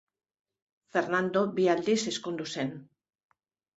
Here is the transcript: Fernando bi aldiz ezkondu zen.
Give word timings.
Fernando 0.95 1.45
bi 1.59 1.67
aldiz 1.75 1.97
ezkondu 2.15 2.49
zen. 2.59 2.77